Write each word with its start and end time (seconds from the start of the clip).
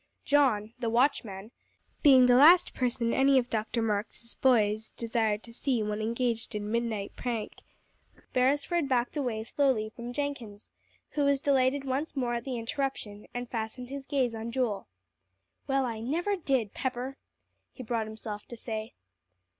John, 0.25 0.73
the 0.79 0.89
watchman, 0.89 1.51
being 2.01 2.25
the 2.25 2.33
last 2.35 2.73
person 2.73 3.09
whom 3.09 3.13
any 3.21 3.37
of 3.37 3.51
Dr. 3.51 3.83
Marks' 3.83 4.33
boys 4.33 4.93
desired 4.93 5.43
to 5.43 5.53
see 5.53 5.83
when 5.83 6.01
engaged 6.01 6.55
in 6.55 6.63
a 6.63 6.65
midnight 6.65 7.15
prank, 7.15 7.57
Beresford 8.33 8.89
backed 8.89 9.15
away 9.15 9.43
slowly 9.43 9.89
from 9.95 10.11
Jenkins, 10.11 10.71
who 11.11 11.23
was 11.23 11.39
delighted 11.39 11.83
once 11.85 12.15
more 12.15 12.33
at 12.33 12.45
the 12.45 12.57
interruption, 12.57 13.27
and 13.35 13.47
fastened 13.47 13.91
his 13.91 14.07
gaze 14.07 14.33
on 14.33 14.51
Joel. 14.51 14.87
"Well, 15.67 15.85
I 15.85 15.99
never 15.99 16.35
did, 16.35 16.73
Pepper!" 16.73 17.17
he 17.71 17.83
brought 17.83 18.07
himself 18.07 18.47
to 18.47 18.57
say. 18.57 18.95